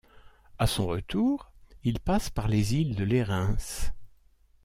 À 0.57 0.65
son 0.65 0.87
retour, 0.87 1.51
il 1.83 1.99
passe 1.99 2.31
par 2.31 2.47
les 2.47 2.73
îles 2.73 2.95
de 2.95 3.03
Lérins. 3.03 3.57